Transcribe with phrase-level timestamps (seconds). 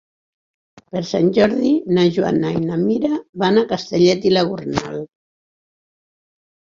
[0.95, 3.11] Per Sant Jordi na Joana i na Mira
[3.43, 4.97] van a Castellet i la Gornal.